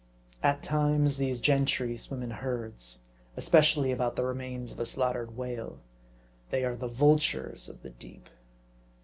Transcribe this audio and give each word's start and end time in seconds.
At 0.41 0.63
times, 0.63 1.17
these 1.17 1.39
gentry 1.39 1.95
swim 1.95 2.23
in 2.23 2.31
herds; 2.31 3.03
especially 3.37 3.91
about 3.91 4.15
the 4.15 4.23
remains 4.23 4.71
of 4.71 4.79
a 4.79 4.85
slaugh 4.87 5.13
tered 5.13 5.35
whale. 5.35 5.77
They 6.49 6.65
are 6.65 6.75
the 6.75 6.87
vultures 6.87 7.69
of 7.69 7.83
the 7.83 7.91
deep. 7.91 8.27